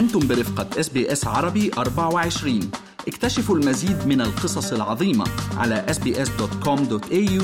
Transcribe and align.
أنتم 0.00 0.28
برفقة 0.28 0.80
SBS 0.80 1.26
عربي 1.26 1.70
24 1.78 2.70
اكتشفوا 3.08 3.56
المزيد 3.56 4.06
من 4.06 4.20
القصص 4.20 4.72
العظيمة 4.72 5.24
على 5.56 5.86
sbs.com.au 5.88 7.42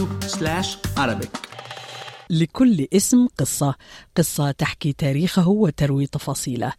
arabic. 0.99 1.29
لكل 2.31 2.87
اسم 2.93 3.27
قصة. 3.39 3.75
قصة 4.17 4.51
تحكي 4.51 4.93
تاريخه 4.93 5.49
وتروي 5.49 6.07
تفاصيله. 6.07 6.73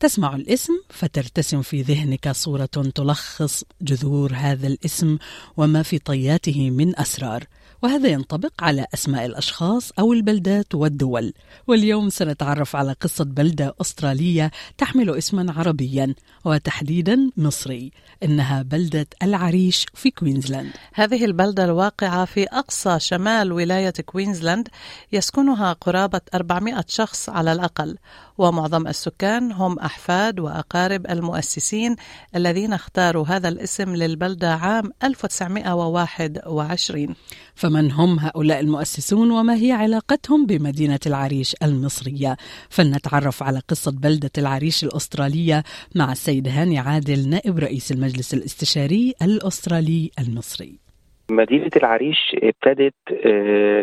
تسمع 0.00 0.34
الاسم 0.34 0.72
فترتسم 0.88 1.62
في 1.62 1.82
ذهنك 1.82 2.32
صورة 2.32 2.66
تلخص 2.94 3.64
جذور 3.82 4.32
هذا 4.34 4.66
الاسم 4.66 5.18
وما 5.56 5.82
في 5.82 5.98
طياته 5.98 6.70
من 6.70 6.98
أسرار. 6.98 7.44
وهذا 7.82 8.08
ينطبق 8.08 8.52
على 8.60 8.86
أسماء 8.94 9.26
الأشخاص 9.26 9.90
أو 9.98 10.12
البلدات 10.12 10.74
والدول. 10.74 11.32
واليوم 11.66 12.10
سنتعرف 12.10 12.76
على 12.76 12.92
قصة 12.92 13.24
بلدة 13.24 13.74
أسترالية 13.80 14.50
تحمل 14.78 15.18
اسما 15.18 15.52
عربيا 15.52 16.14
وتحديدا 16.44 17.30
مصري 17.36 17.92
إنها 18.22 18.62
بلدة 18.62 19.06
العريش 19.22 19.86
في 19.94 20.10
كوينزلاند. 20.10 20.70
هذه 20.94 21.24
البلدة 21.24 21.64
الواقعة 21.64 22.24
في 22.24 22.44
أقصى 22.44 23.00
شمال 23.00 23.52
ولاية 23.52 23.94
كوينزلاند 24.06 24.68
يسكنها 25.12 25.72
قرابة 25.72 26.20
400 26.34 26.84
شخص 26.88 27.28
على 27.28 27.52
الأقل 27.52 27.98
ومعظم 28.38 28.86
السكان 28.86 29.52
هم 29.52 29.78
أحفاد 29.78 30.40
وأقارب 30.40 31.06
المؤسسين 31.10 31.96
الذين 32.36 32.72
اختاروا 32.72 33.26
هذا 33.26 33.48
الاسم 33.48 33.96
للبلدة 33.96 34.54
عام 34.54 34.92
1921 35.04 37.14
فمن 37.54 37.90
هم 37.92 38.18
هؤلاء 38.18 38.60
المؤسسون 38.60 39.30
وما 39.30 39.54
هي 39.54 39.72
علاقتهم 39.72 40.46
بمدينة 40.46 40.98
العريش 41.06 41.54
المصرية؟ 41.62 42.36
فلنتعرف 42.70 43.42
على 43.42 43.58
قصة 43.68 43.92
بلدة 44.02 44.30
العريش 44.38 44.84
الأسترالية 44.84 45.62
مع 45.96 46.12
السيد 46.12 46.48
هاني 46.48 46.78
عادل 46.78 47.30
نائب 47.30 47.58
رئيس 47.58 47.92
المجلس 47.92 48.34
الاستشاري 48.34 49.14
الأسترالي 49.22 50.10
المصري. 50.18 50.82
مدينة 51.30 51.70
العريش 51.76 52.36
ابتدت 52.42 52.94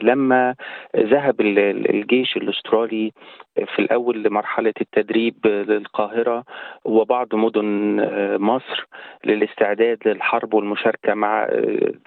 لما 0.04 0.56
ذهب 0.98 1.42
الجيش 1.42 2.38
الأسترالي 2.38 3.12
في 3.56 3.80
الأول 3.80 4.24
لمرحلة 4.24 4.74
التدريب 4.82 5.48
للقاهرة 5.48 6.44
وبعض 6.86 7.36
مدن 7.36 7.96
مصر 8.40 8.88
للاستعداد 9.26 9.98
للحرب 10.06 10.54
والمشاركة 10.54 11.14
مع 11.14 11.48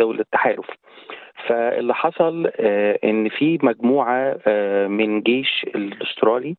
دولة 0.00 0.20
التحالف 0.20 0.66
فاللي 1.48 1.94
حصل 1.94 2.46
إن 3.04 3.28
في 3.28 3.58
مجموعة 3.62 4.38
من 4.88 5.20
جيش 5.22 5.66
الأسترالي 5.74 6.56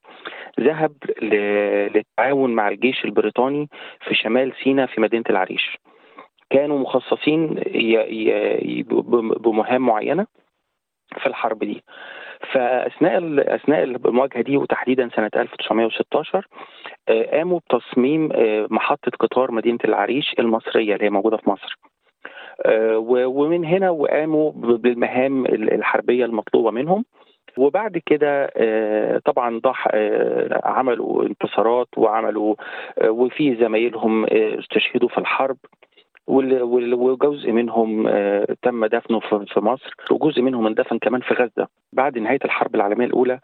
ذهب 0.60 0.94
للتعاون 1.22 2.54
مع 2.56 2.68
الجيش 2.68 3.06
البريطاني 3.06 3.70
في 4.08 4.16
شمال 4.16 4.54
سيناء 4.64 4.86
في 4.88 5.02
مدينة 5.02 5.24
العريش. 5.30 5.78
كانوا 6.50 6.80
مخصصين 6.80 7.48
بمهام 9.40 9.82
معينة 9.82 10.28
في 11.20 11.26
الحرب 11.26 11.60
دي. 11.60 11.84
فأثناء 12.54 13.18
أثناء 13.56 13.84
المواجهة 13.84 14.42
دي 14.42 14.58
وتحديدا 14.58 15.10
سنة 15.16 15.32
1916 15.36 16.48
قاموا 17.32 17.60
بتصميم 17.60 18.30
محطة 18.70 19.12
قطار 19.20 19.52
مدينة 19.52 19.80
العريش 19.86 20.36
المصرية 20.40 20.94
اللي 20.94 21.06
هي 21.06 21.10
موجودة 21.10 21.38
في 21.38 21.50
مصر. 21.50 21.78
ومن 23.08 23.66
هنا 23.66 23.90
وقاموا 23.90 24.52
بالمهام 24.56 25.46
الحربية 25.46 26.26
المطلوبة 26.26 26.72
منهم. 26.72 27.06
وبعد 27.58 27.98
كده 28.06 28.48
طبعا 29.26 29.60
ضح 29.60 29.88
عملوا 30.64 31.24
انتصارات 31.24 31.88
وعملوا 31.98 32.56
وفي 33.08 33.56
زمايلهم 33.56 34.26
استشهدوا 34.32 35.10
في 35.10 35.18
الحرب. 35.18 35.58
وجزء 36.28 37.52
منهم 37.52 38.10
تم 38.62 38.86
دفنه 38.86 39.20
في 39.20 39.60
مصر 39.60 39.96
وجزء 40.12 40.42
منهم 40.42 40.68
اندفن 40.68 40.98
كمان 40.98 41.22
في 41.22 41.34
غزة. 41.34 41.68
بعد 41.94 42.18
نهاية 42.18 42.40
الحرب 42.46 42.76
العالمية 42.76 43.06
الأولى 43.06 43.40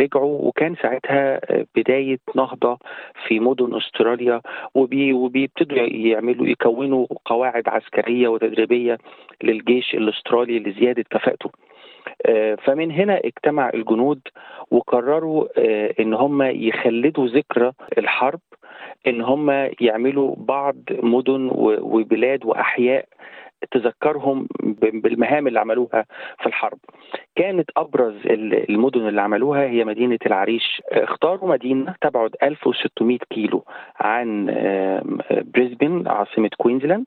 رجعوا 0.00 0.38
وكان 0.48 0.74
ساعتها 0.82 1.40
بداية 1.76 2.18
نهضة 2.34 2.78
في 3.26 3.40
مدن 3.40 3.76
أستراليا 3.76 4.40
وبيبتدوا 4.74 5.78
يعملوا 5.78 6.46
يكونوا 6.46 7.06
قواعد 7.24 7.68
عسكرية 7.68 8.28
وتدريبية 8.28 8.98
للجيش 9.42 9.94
الأسترالي 9.94 10.58
لزيادة 10.58 11.04
كفاءته. 11.10 11.50
فمن 12.64 12.90
هنا 12.92 13.20
اجتمع 13.24 13.70
الجنود 13.74 14.20
وقرروا 14.70 15.46
إن 16.00 16.14
هم 16.14 16.42
يخلدوا 16.42 17.26
ذكرى 17.28 17.72
الحرب 17.98 18.40
إن 19.06 19.20
هم 19.20 19.70
يعملوا 19.80 20.34
بعض 20.38 20.76
مدن 20.90 21.50
وبلاد 21.80 22.44
وأحياء 22.44 23.04
تذكرهم 23.70 24.48
بالمهام 24.80 25.46
اللي 25.46 25.60
عملوها 25.60 26.04
في 26.40 26.46
الحرب. 26.46 26.78
كانت 27.36 27.70
أبرز 27.76 28.14
المدن 28.70 29.08
اللي 29.08 29.20
عملوها 29.20 29.62
هي 29.62 29.84
مدينة 29.84 30.18
العريش. 30.26 30.82
اختاروا 30.92 31.50
مدينة 31.50 31.94
تبعد 32.00 32.36
1600 32.42 33.18
كيلو 33.30 33.64
عن 34.00 34.46
بريسبن 35.54 36.08
عاصمة 36.08 36.50
كوينزلاند. 36.58 37.06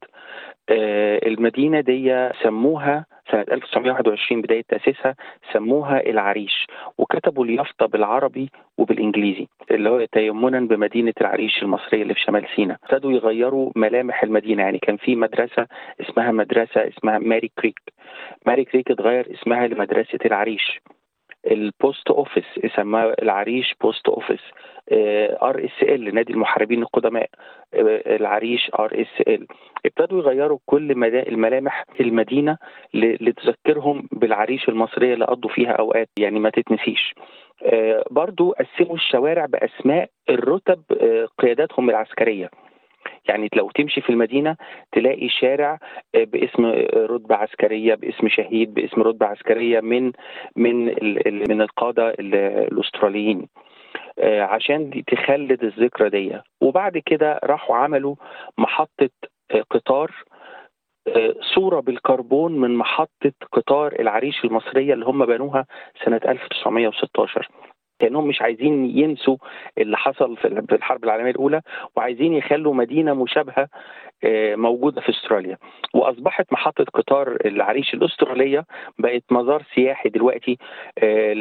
المدينة 0.69 1.79
دي 1.81 2.29
سموها 2.43 3.05
سنة 3.31 3.45
1921 3.51 4.41
بداية 4.41 4.63
تأسيسها 4.67 5.15
سموها 5.53 6.09
العريش 6.09 6.67
وكتبوا 6.97 7.45
اليافطة 7.45 7.85
بالعربي 7.85 8.49
وبالإنجليزي 8.77 9.47
اللي 9.71 9.89
هو 9.89 10.05
تيمنا 10.05 10.59
بمدينة 10.59 11.13
العريش 11.21 11.63
المصرية 11.63 12.01
اللي 12.01 12.13
في 12.13 12.19
شمال 12.19 12.47
سيناء. 12.55 12.77
ابتدوا 12.83 13.11
يغيروا 13.11 13.71
ملامح 13.75 14.23
المدينة 14.23 14.63
يعني 14.63 14.79
كان 14.79 14.97
في 14.97 15.15
مدرسة 15.15 15.67
اسمها 16.01 16.31
مدرسة 16.31 16.87
اسمها 16.87 17.19
Merri 17.19 17.51
Creek. 17.59 17.79
Merri 18.47 18.65
Creek 18.65 18.91
اتغير 18.91 19.27
اسمها 19.33 19.67
لمدرسة 19.67 20.19
العريش. 20.25 20.81
ال 21.51 21.63
post 21.63 22.11
office 22.11 22.43
سماه 22.75 23.15
العريش 23.21 23.75
post 23.81 24.09
office 24.09 24.41
RSL 25.43 26.15
نادي 26.15 26.33
المحاربين 26.33 26.81
القدماء 26.81 27.29
العريش 28.07 28.71
RSL 28.79 29.47
ابتدوا 29.85 30.19
يغيروا 30.21 30.57
كل 30.65 30.91
الملامح 31.13 31.83
المدينة 31.99 32.57
لتذكرهم 32.93 34.07
بالعريش 34.11 34.69
المصرية 34.69 35.13
اللي 35.13 35.25
قضوا 35.25 35.49
فيها 35.49 35.71
أوقات 35.71 36.09
يعني 36.19 36.39
ما 36.39 36.49
تتنسيش. 36.49 37.13
برضو 38.11 38.51
قسموا 38.51 38.95
الشوارع 38.95 39.45
بأسماء 39.45 40.09
الرتب 40.29 40.81
قياداتهم 41.39 41.89
العسكرية. 41.89 42.49
يعني 43.29 43.49
لو 43.55 43.69
تمشي 43.69 44.01
في 44.01 44.09
المدينة 44.09 44.55
تلاقي 44.91 45.29
شارع 45.29 45.79
باسم 46.13 46.65
رتبة 46.95 47.35
عسكرية 47.35 47.95
باسم 47.95 48.27
شهيد 48.27 48.73
باسم 48.73 49.01
رتبة 49.01 49.25
عسكرية 49.25 49.79
من 49.79 50.11
من 50.55 50.85
من 51.49 51.61
القادة 51.61 52.09
الأستراليين. 52.19 53.47
عشان 54.23 55.03
تخلد 55.07 55.63
الذكرى 55.63 56.09
دي. 56.09 56.39
وبعد 56.61 56.97
كده 56.97 57.39
راحوا 57.43 57.75
عملوا 57.75 58.15
محطة 58.57 59.09
قطار 59.69 60.11
صورة 61.55 61.79
بالكربون 61.79 62.59
من 62.59 62.75
محطة 62.75 63.31
قطار 63.51 63.95
العريش 63.99 64.45
المصرية 64.45 64.93
اللي 64.93 65.05
هم 65.05 65.25
بنوها 65.25 65.65
سنة 66.05 66.21
1916 66.25 67.47
كأنهم 68.01 68.27
مش 68.27 68.41
عايزين 68.41 68.97
ينسوا 68.97 69.37
اللي 69.77 69.97
حصل 69.97 70.37
في 70.37 70.75
الحرب 70.75 71.03
العالمية 71.03 71.31
الأولى 71.31 71.61
وعايزين 71.95 72.33
يخلوا 72.33 72.73
مدينة 72.73 73.13
مشابهة 73.13 73.67
موجودة 74.55 75.01
في 75.01 75.09
أستراليا. 75.09 75.57
وأصبحت 75.93 76.45
محطة 76.53 76.85
قطار 76.93 77.37
العريش 77.45 77.93
الأسترالية 77.93 78.65
بقت 78.99 79.23
مزار 79.31 79.63
سياحي 79.75 80.09
دلوقتي 80.09 80.57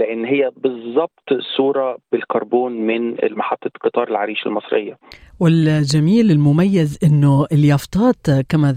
لأن 0.00 0.25
هي 0.25 0.50
بالظبط 0.56 1.25
صورة 1.56 1.99
بالكربون 2.12 2.73
من 2.73 3.17
محطه 3.31 3.70
قطار 3.81 4.08
العريش 4.08 4.46
المصرية. 4.46 4.99
والجميل 5.40 6.31
المميز 6.31 6.99
إنه 7.05 7.46
اليافطات 7.52 8.26
كما 8.49 8.73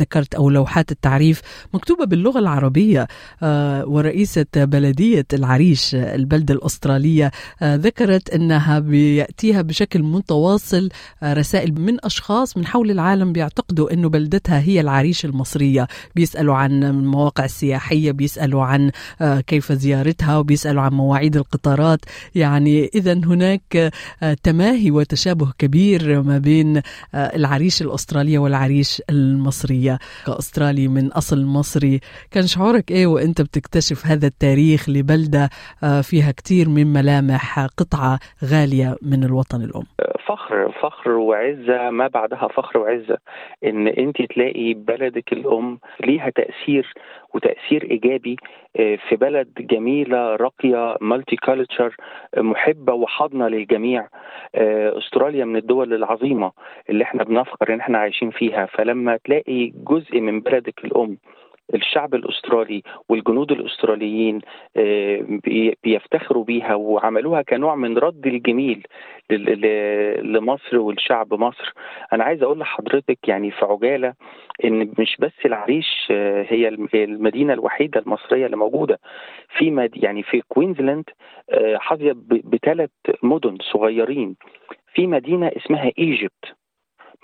ذكرت 0.00 0.34
أو 0.34 0.50
لوحات 0.50 0.90
التعريف 0.90 1.66
مكتوبة 1.74 2.04
باللغة 2.06 2.38
العربية 2.38 3.06
ورئيسة 3.86 4.46
بلدية 4.56 5.24
العريش 5.38 5.94
البلده 5.94 6.54
الأسترالية. 6.54 7.13
ذكرت 7.62 8.30
إنها 8.30 8.78
بيأتيها 8.78 9.62
بشكل 9.62 10.02
متواصل 10.02 10.88
رسائل 11.24 11.80
من 11.80 12.04
أشخاص 12.04 12.56
من 12.56 12.66
حول 12.66 12.90
العالم 12.90 13.32
بيعتقدوا 13.32 13.92
إنه 13.92 14.08
بلدتها 14.08 14.60
هي 14.60 14.80
العريش 14.80 15.24
المصرية. 15.24 15.88
بيسألوا 16.16 16.54
عن 16.54 16.84
المواقع 16.84 17.44
السياحية 17.44 18.12
بيسألوا 18.12 18.64
عن 18.64 18.90
كيف 19.46 19.72
زيارتها 19.72 20.38
وبيسألوا 20.38 20.82
عن 20.82 20.92
مواعيد 20.92 21.36
القطارات. 21.36 22.00
يعني 22.34 22.90
اذا 22.94 23.12
هناك 23.12 23.92
تماهي 24.42 24.90
وتشابه 24.90 25.52
كبير 25.58 26.22
ما 26.22 26.38
بين 26.38 26.80
العريش 27.14 27.82
الأسترالية 27.82 28.38
والعريش 28.38 29.02
المصرية. 29.10 29.98
كأسترالي 30.26 30.88
من 30.88 31.12
أصل 31.12 31.44
مصري 31.44 32.00
كان 32.30 32.46
شعورك 32.46 32.90
إيه 32.90 33.06
وإنت 33.06 33.40
بتكتشف 33.40 34.06
هذا 34.06 34.26
التاريخ 34.26 34.88
لبلدة 34.88 35.50
فيها 36.02 36.30
كتير 36.30 36.68
مما 36.68 37.02
ملامح 37.04 37.66
قطعة 37.78 38.18
غالية 38.52 38.96
من 39.02 39.24
الوطن 39.24 39.60
الأم. 39.62 39.82
فخر 40.26 40.72
فخر 40.82 41.10
وعزة 41.10 41.90
ما 41.90 42.06
بعدها 42.06 42.48
فخر 42.48 42.78
وعزة. 42.78 43.18
إن 43.64 43.88
أنت 43.88 44.22
تلاقي 44.22 44.74
بلدك 44.74 45.32
الأم 45.32 45.78
ليها 46.06 46.30
تأثير 46.30 46.92
وتأثير 47.34 47.90
إيجابي 47.90 48.36
في 48.74 49.16
بلد 49.20 49.48
جميلة 49.58 50.36
راقية 50.36 50.96
مالتي 51.00 51.36
كالتشر 51.36 51.96
محبة 52.36 52.92
وحاضنة 52.92 53.48
للجميع. 53.48 54.08
أستراليا 54.98 55.44
من 55.44 55.56
الدول 55.56 55.94
العظيمة 55.94 56.52
اللي 56.90 57.04
إحنا 57.04 57.24
بنفخر 57.24 57.74
إن 57.74 57.80
إحنا 57.80 57.98
عايشين 57.98 58.30
فيها. 58.30 58.66
فلما 58.66 59.16
تلاقي 59.24 59.72
جزء 59.74 60.20
من 60.20 60.40
بلدك 60.40 60.84
الأم 60.84 61.18
الشعب 61.74 62.14
الأسترالي 62.14 62.82
والجنود 63.08 63.52
الأستراليين 63.52 64.40
بيفتخروا 65.84 66.44
بيها 66.44 66.74
وعملوها 66.74 67.42
كنوع 67.42 67.74
من 67.74 67.98
رد 67.98 68.26
الجميل 68.26 68.86
لمصر 70.22 70.78
والشعب 70.78 71.34
مصر. 71.34 71.72
أنا 72.12 72.24
عايز 72.24 72.42
أقول 72.42 72.58
لحضرتك 72.58 73.18
يعني 73.28 73.50
في 73.50 73.64
عجالة 73.64 74.14
إن 74.64 74.92
مش 74.98 75.16
بس 75.18 75.32
العريش 75.46 76.06
هي 76.50 76.68
المدينة 76.94 77.52
الوحيدة 77.52 78.00
المصرية 78.00 78.46
اللي 78.46 78.56
موجودة. 78.56 79.00
في 79.58 79.70
مد 79.70 79.90
يعني 79.96 80.22
في 80.22 80.42
كوينزلاند 80.48 81.04
حظيت 81.74 82.16
بثلاث 82.26 82.90
مدن 83.22 83.56
صغيرين. 83.72 84.36
في 84.94 85.06
مدينة 85.06 85.50
اسمها 85.56 85.92
Egypt. 85.98 86.44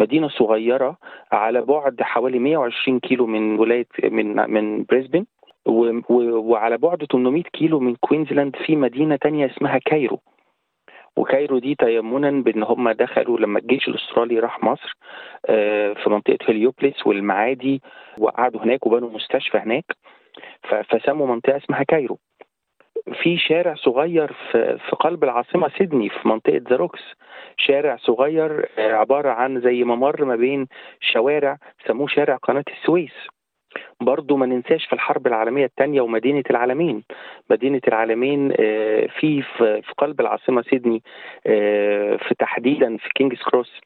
مدينة 0.00 0.29
صغيرة 0.29 0.97
على 1.32 1.61
بعد 1.61 2.02
حوالي 2.02 2.38
120 2.38 3.00
كيلو 3.00 3.26
من 3.26 3.58
ولايه 3.58 3.87
من 4.05 4.50
من 4.50 4.85
بريسبن 4.85 5.25
وعلى 5.67 6.79
بعد 6.79 7.05
800 7.12 7.43
كيلو 7.43 7.81
من 7.81 7.94
كوينزلاند 7.97 8.56
في 8.56 8.76
مدينة 8.76 9.17
تانية 9.17 9.47
اسمها 9.47 9.79
Cairo. 9.78 10.20
و 11.16 11.23
Cairo 11.23 11.58
دي 11.58 11.75
تيمنا 11.75 12.31
بأن 12.31 12.62
هم 12.62 12.91
دخلوا 12.91 13.38
لما 13.38 13.58
الجيش 13.58 13.88
الأسترالي 13.88 14.38
راح 14.38 14.64
مصر 14.64 14.97
في 15.94 16.05
منطقة 16.06 16.38
هليوبلس 16.49 17.06
والمعادي 17.06 17.82
وقعدوا 18.19 18.61
هناك 18.61 18.87
وبنوا 18.87 19.11
مستشفى 19.11 19.58
هناك 19.58 19.85
فسموا 20.88 21.26
منطقة 21.26 21.56
اسمها 21.56 21.82
Cairo. 21.82 22.19
في 23.23 23.38
شارع 23.38 23.75
صغير 23.75 24.32
في, 24.32 24.79
في 24.79 24.97
قلب 24.97 25.25
العاصمة 25.25 25.70
سيدني 25.79 26.08
في 26.08 26.29
منطقة 26.29 26.62
The 26.70 26.81
Rocks. 26.81 27.00
شارع 27.56 27.97
صغير 27.97 28.69
عبارة 28.79 29.31
عن 29.31 29.61
زي 29.61 29.85
ممر 29.85 30.25
ما 30.25 30.37
بين 30.37 30.67
شوارع 31.00 31.58
سموه 31.87 32.06
شارع 32.06 32.37
قناة 32.37 32.64
السويس. 32.69 33.12
برضو 34.00 34.37
ما 34.37 34.47
ننساش 34.47 34.87
في 34.87 34.93
الحرب 34.93 35.26
العالمية 35.26 35.64
الثانية 35.64 36.00
ومدينة 36.00 36.43
العلمين 36.50 37.02
مدينة 37.50 37.81
العلمين 37.88 38.48
في 39.19 39.43
في 39.56 39.93
قلب 39.99 40.20
العاصمة 40.20 40.62
سيدني 40.62 41.02
في 42.19 42.35
تحديدا 42.38 42.97
في 42.97 43.08
Kings 43.14 43.42
Cross 43.42 43.81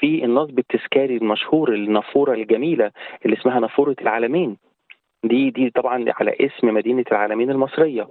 في 0.00 0.24
النصب 0.24 0.58
التذكاري 0.58 1.16
المشهور 1.16 1.74
النافورة 1.74 2.34
الجميلة 2.34 2.90
اللي 3.24 3.36
اسمها 3.36 3.60
نافورة 3.60 3.96
العلمين 4.00 4.56
دي 5.24 5.50
دي 5.50 5.70
طبعا 5.70 6.04
على 6.20 6.36
اسم 6.40 6.74
مدينة 6.74 7.04
العالمين 7.12 7.50
المصرية. 7.50 8.08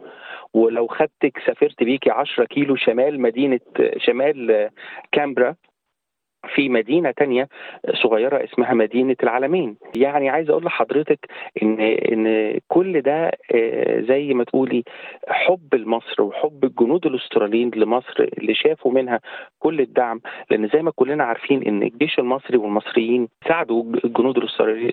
ولو 0.54 0.88
خدتك 0.88 1.38
سافرت 1.45 1.83
بيكي 1.83 2.12
10 2.12 2.45
كيلو 2.45 2.75
شمال 2.75 3.21
مدينة 3.21 3.60
شمال 3.98 4.69
كامبرا 5.12 5.56
في 6.56 6.69
مدينة 6.69 7.12
تانية 7.12 7.48
صغيرة 8.04 8.44
اسمها 8.44 8.74
مدينة 8.74 9.16
العالمين 9.24 9.78
يعني 9.98 10.30
عايز 10.30 10.50
أقول 10.50 10.66
لحضرتك 10.66 11.19
إن 11.63 11.80
إن 11.81 12.54
كل 12.68 13.01
ده 13.01 13.31
زي 14.07 14.34
ما 14.34 14.44
تقولي 14.44 14.84
حب 15.28 15.75
لمصر 15.75 16.22
وحب 16.24 16.63
الجنود 16.63 17.06
الأستراليين 17.06 17.72
لمصر 17.75 18.24
اللي 18.38 18.54
شافوا 18.56 18.92
منها 18.92 19.19
كل 19.60 19.81
الدعم. 19.81 20.22
لأن 20.51 20.68
زي 20.68 20.81
ما 20.81 20.92
كلنا 20.95 21.24
عارفين 21.24 21.63
إن 21.63 21.84
الجيش 21.84 22.19
المصري 22.19 22.57
والمصريين 22.57 23.28
ساعدوا 23.48 23.84
الجنود 24.06 24.38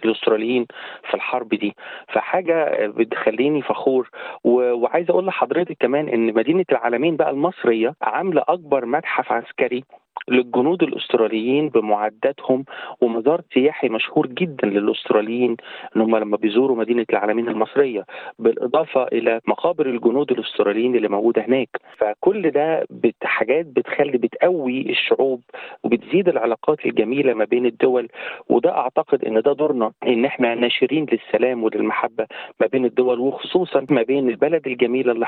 الأستراليين 0.05 0.67
في 1.09 1.15
الحرب 1.15 1.49
دي. 1.49 1.75
فحاجة 2.09 2.87
بتخليني 2.87 3.63
فخور. 3.63 4.11
وعايز 4.45 5.11
أقول 5.11 5.27
لحضرتك 5.27 5.77
كمان 5.81 6.09
إن 6.09 6.35
مدينة 6.35 6.65
العالمين 6.73 7.17
بقى 7.17 7.31
المصرية 7.31 7.95
عاملة 8.03 8.43
أكبر 8.49 8.87
متحف 8.87 9.33
عسكري 9.33 9.85
للجنود 10.29 10.83
الأستراليين 10.83 11.69
بمعداتهم 11.69 12.65
ومزار 13.01 13.41
سياحي 13.55 13.89
مشهور 13.89 14.27
جدا 14.27 14.69
للأستراليين 14.69 15.57
إن 15.97 16.01
هم 16.01 16.17
لما 16.17 16.37
بيزوروا 16.37 16.77
مدينة 16.77 17.07
العالمين 17.11 17.49
المصرية 17.49 18.05
بالإضافة 18.39 19.03
إلى 19.05 19.41
مقابر 19.49 19.87
الجنود 19.87 20.31
الأستراليين 20.33 20.97
اللي 20.97 21.09
موجودة 21.09 21.43
هناك. 21.47 21.69
فكل 21.99 22.51
ده 22.51 22.87
حاجات 23.23 23.67
بتخلي 23.67 24.19
بتقوي 24.19 24.91
الشعوب 24.91 25.41
وبتزيد 25.85 26.29
العلاقات 26.29 26.87
الجميلة 26.87 27.35
ما 27.35 27.45
بين 27.45 27.67
الدول. 27.67 28.09
وده 28.49 28.71
أعتقد 28.77 29.25
إن 29.25 29.43
ده 29.43 29.53
دورنا 29.53 29.93
إن 30.07 30.25
إحنا 30.25 30.55
ناشرين 30.55 31.07
للسلام 31.13 31.65
وللمحبة 31.65 32.27
ما 32.61 32.67
بين 32.67 32.85
الدول 32.85 33.19
وخصوصا 33.21 33.87
ما 33.91 34.03
بين 34.03 34.29
البلد 34.29 34.67
الجميله 34.67 35.13
اللي 35.13 35.27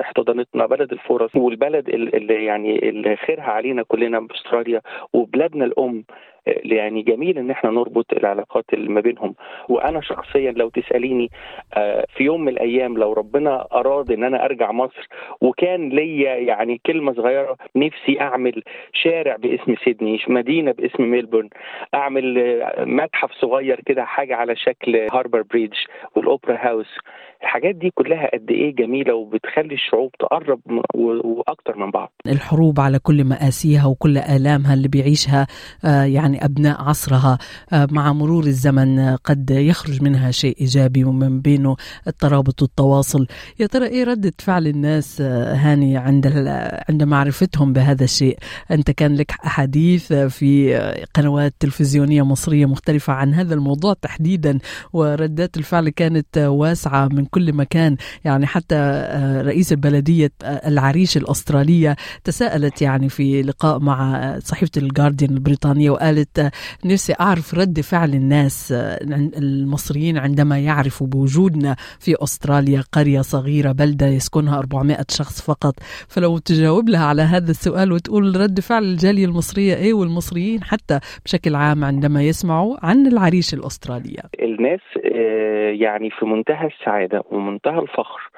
احتضنتنا 0.00 0.66
بلد 0.66 0.92
الفرص 0.92 1.36
والبلد 1.36 1.88
اللي 1.88 2.44
يعني 2.44 2.88
اللي 2.88 3.16
خيرها 3.16 3.50
علينا 3.50 3.82
كلنا. 3.82 4.11
باستراليا 4.18 4.80
وبلادنا 5.12 5.64
الأم 5.64 6.04
يعني 6.46 7.02
جميل 7.02 7.38
إن 7.38 7.50
إحنا 7.50 7.70
نربط 7.70 8.06
العلاقات 8.12 8.64
اللي 8.72 8.88
ما 8.88 9.00
بينهم. 9.00 9.34
وأنا 9.68 10.00
شخصيا 10.00 10.52
لو 10.52 10.68
تسأليني 10.68 11.30
في 12.16 12.24
يوم 12.24 12.40
من 12.40 12.48
الأيام 12.48 12.98
لو 12.98 13.12
ربنا 13.12 13.66
اراد 13.72 14.10
إن 14.10 14.24
أنا 14.24 14.44
أرجع 14.44 14.72
مصر 14.72 15.08
وكان 15.40 15.88
ليا 15.88 16.34
يعني 16.34 16.80
كلمة 16.86 17.12
صغيرة 17.14 17.56
نفسي 17.76 18.20
أعمل 18.20 18.62
شارع 18.92 19.36
باسم 19.36 19.74
سيدني 19.84 20.18
مدينة 20.28 20.72
باسم 20.72 21.02
ميلبورن 21.02 21.48
أعمل 21.94 22.34
متحف 22.78 23.30
صغير 23.40 23.80
كده 23.86 24.04
حاجة 24.04 24.36
على 24.36 24.56
شكل 24.56 24.96
Harbour 25.12 25.42
Bridge 25.42 25.76
وال 26.16 26.27
Opera 26.27 26.56
House. 26.60 26.88
الحاجات 27.42 27.74
دي 27.74 27.90
كلها 27.94 28.30
قد 28.34 28.50
إيه 28.50 28.74
جميلة 28.74 29.14
وبتخلي 29.14 29.74
الشعوب 29.74 30.10
تقرب 30.18 30.60
وأكتر 30.94 31.76
من 31.76 31.90
بعض. 31.90 32.12
الحروب 32.26 32.80
على 32.80 32.98
كل 32.98 33.24
مآسيها 33.24 33.86
وكل 33.86 34.18
آلامها 34.18 34.74
اللي 34.74 34.88
بيعيشها 34.88 35.46
يعني 36.06 36.31
أبناء 36.34 36.82
عصرها 36.82 37.38
مع 37.72 38.12
مرور 38.12 38.44
الزمن 38.44 39.16
قد 39.16 39.50
يخرج 39.50 40.02
منها 40.02 40.30
شيء 40.30 40.56
إيجابي 40.60 41.04
ومن 41.04 41.40
بينه 41.40 41.76
الترابط 42.06 42.62
والتواصل. 42.62 43.26
يا 43.60 43.66
ترى 43.66 43.86
إيه 43.86 44.04
ردة 44.04 44.32
فعل 44.38 44.66
الناس 44.66 45.20
هاني 45.20 45.96
عند 45.96 46.26
عند 46.88 47.02
معرفتهم 47.02 47.72
بهذا 47.72 48.04
الشيء؟ 48.04 48.38
أنت 48.70 48.90
كان 48.90 49.14
لك 49.14 49.32
أحاديث 49.46 50.12
في 50.12 50.74
قنوات 51.14 51.54
تلفزيونية 51.60 52.22
مصرية 52.22 52.66
مختلفة 52.66 53.12
عن 53.12 53.34
هذا 53.34 53.54
الموضوع 53.54 53.94
تحديدا 54.02 54.58
وردات 54.92 55.56
الفعل 55.56 55.88
كانت 55.88 56.38
واسعة 56.38 57.08
من 57.08 57.24
كل 57.24 57.52
مكان. 57.52 57.96
يعني 58.24 58.46
حتى 58.46 58.74
رئيس 59.44 59.72
البلدية 59.72 60.32
العريش 60.42 61.16
الأسترالية 61.16 61.96
تساءلت 62.24 62.82
يعني 62.82 63.08
في 63.08 63.42
لقاء 63.42 63.78
مع 63.78 64.38
صحيفة 64.38 64.70
الجارديان 64.76 65.30
البريطانية 65.30 65.90
وقالت 65.90 66.21
نفسي 66.84 67.14
أعرف 67.20 67.54
رد 67.54 67.80
فعل 67.80 68.14
الناس 68.14 68.72
المصريين 69.38 70.18
عندما 70.18 70.58
يعرفوا 70.58 71.06
بوجودنا 71.06 71.76
في 72.00 72.14
أستراليا 72.22 72.82
قرية 72.92 73.20
صغيرة 73.20 73.72
بلدة 73.72 74.06
يسكنها 74.06 74.58
400 74.58 74.96
شخص 75.10 75.42
فقط. 75.46 75.74
فلو 76.08 76.38
تجاوب 76.38 76.88
لها 76.88 77.06
على 77.06 77.22
هذا 77.22 77.50
السؤال 77.50 77.92
وتقول 77.92 78.40
رد 78.40 78.60
فعل 78.60 78.82
الجالية 78.82 79.24
المصرية 79.24 79.74
إيه 79.74 79.94
والمصريين 79.94 80.62
حتى 80.62 80.98
بشكل 81.24 81.54
عام 81.54 81.84
عندما 81.84 82.22
يسمعوا 82.22 82.76
عن 82.82 83.06
العريش 83.06 83.54
الأسترالية. 83.54 84.22
الناس 84.42 84.80
يعني 85.80 86.10
في 86.10 86.24
منتهى 86.26 86.66
السعادة 86.66 87.22
ومنتهى 87.30 87.78
الفخر 87.78 88.30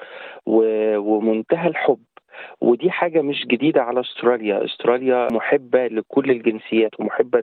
ومنتهى 0.99 1.69
الحب 1.69 1.99
ودي 2.61 2.91
حاجة 2.91 3.23
مش 3.23 3.47
جديدة 3.47 3.83
على 3.83 4.01
أستراليا. 4.01 4.65
أستراليا 4.65 5.29
محبة 5.33 5.87
لكل 5.87 6.31
الجنسيات 6.31 7.01
ومحبة 7.01 7.43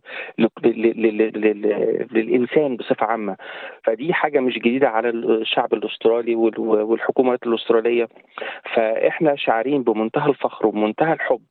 للإنسان 2.12 2.76
بصفة 2.76 3.06
عامة. 3.06 3.36
فدي 3.84 4.14
حاجة 4.14 4.40
مش 4.40 4.54
جديدة 4.60 4.90
على 4.90 5.10
الشعب 5.10 5.74
الأسترالي 5.74 6.36
والحكومات 6.36 7.44
الأسترالية. 7.44 8.08
فإحنا 8.74 9.36
شاعرين 9.36 9.84
بمنتهى 9.84 10.30
الفخر 10.30 10.68
وبمنتهى 10.68 11.14
الحب. 11.14 11.42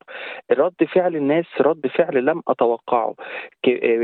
رد 0.53 0.85
فعل 0.95 1.17
الناس 1.17 1.47
رد 1.61 1.87
فعل 1.87 2.25
لم 2.25 2.43
أتوقعه. 2.49 3.15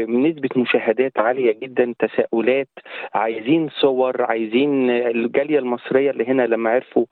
نسبة 0.08 0.48
مشاهدات 0.56 1.18
عالية 1.18 1.52
جدا 1.62 1.94
تساؤلات 1.98 2.68
عايزين 3.14 3.68
صور 3.68 4.22
عايزين 4.22 4.90
الجالية 4.90 5.58
المصرية 5.58 6.10
اللي 6.10 6.24
هنا 6.24 6.42
لما 6.42 6.70
عرفوا 6.70 7.04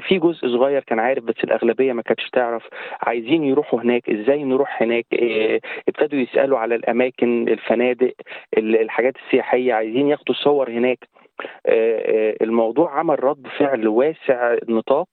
في 0.00 0.18
جزء 0.18 0.48
صغير 0.48 0.82
كان 0.82 0.98
عارف 0.98 1.24
بس 1.24 1.34
الأغلبية 1.44 1.65
ما 1.92 2.02
كانتش 2.02 2.30
تعرف 2.30 2.62
عايزين 3.02 3.44
يروحوا 3.44 3.80
هناك 3.80 4.10
إزاي 4.10 4.44
نروح 4.44 4.82
هناك؟ 4.82 5.06
آه 5.14 5.60
ابتدوا 5.88 6.18
يسألوا 6.20 6.58
على 6.58 6.74
الأماكن 6.74 7.48
الفنادق 7.48 8.12
الحاجات 8.58 9.14
السياحية 9.16 9.72
عايزين 9.74 10.08
ياخدوا 10.08 10.34
صور 10.34 10.70
هناك. 10.70 10.98
الموضوع 12.42 12.98
عمل 12.98 13.24
رد 13.24 13.46
فعل 13.58 13.88
واسع 13.88 14.54
النطاق 14.68 15.08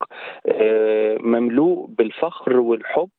مملوء 1.24 1.88
بالفخر 1.98 2.60
والحب 2.60 3.10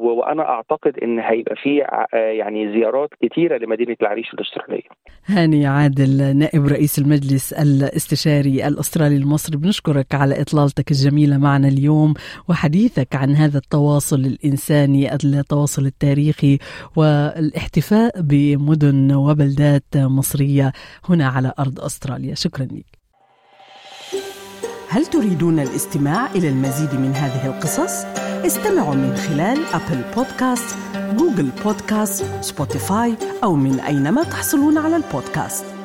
وأنا 0.00 0.42
أعتقد 0.48 0.98
إن 1.02 1.18
هيبقى 1.18 1.56
في 1.56 1.76
يعني 2.12 2.72
زيارات 2.72 3.08
كثيره 3.22 3.56
لمدينة 3.58 3.96
العريش 4.02 4.34
الأسترالية. 4.34 4.82
هاني 5.26 5.66
عادل 5.66 6.36
نائب 6.38 6.66
رئيس 6.66 6.98
المجلس 6.98 7.52
الاستشاري 7.52 8.68
الأسترالي 8.68 9.16
المصري 9.16 9.56
بنشكرك 9.56 10.14
على 10.14 10.40
إطلالتك 10.42 10.90
الجميلة 10.90 11.38
معنا 11.38 11.68
اليوم 11.68 12.14
وحديثك 12.48 13.14
عن 13.14 13.30
هذا 13.30 13.58
التواصل 13.58 14.16
الإنساني 14.16 15.14
التواصل 15.14 15.86
التاريخي 15.86 16.58
والإحتفاء 16.96 18.20
بمدن 18.20 19.14
وبلدات 19.14 19.84
مصرية 19.96 20.72
هنا 21.08 21.26
على 21.26 21.47
أرض 21.58 21.80
أستراليا 21.80 22.34
شكرا 22.34 22.64
لك. 22.64 22.98
هل 24.88 25.06
تريدون 25.06 25.60
الاستماع 25.60 26.26
إلى 26.26 26.48
المزيد 26.48 26.94
من 26.94 27.14
هذه 27.14 27.46
القصص؟ 27.46 28.04
استمعوا 28.46 28.94
من 28.94 29.16
خلال 29.16 29.64
أبل 29.66 30.02
بودكاست، 30.16 30.76
جوجل 30.96 31.50
بودكاست، 31.64 32.24
سبوتيفاي 32.40 33.14
أو 33.44 33.54
من 33.54 33.80
أينما 33.80 34.22
تحصلون 34.22 34.78
على 34.78 34.96
البودكاست. 34.96 35.77